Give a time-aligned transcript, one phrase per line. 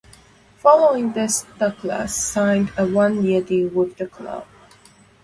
[0.55, 4.47] Following this, Douglas signed a one-year deal with the club.